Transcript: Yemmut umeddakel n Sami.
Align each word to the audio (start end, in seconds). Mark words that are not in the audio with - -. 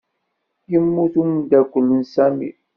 Yemmut 0.71 1.13
umeddakel 1.21 1.85
n 1.99 2.01
Sami. 2.13 2.49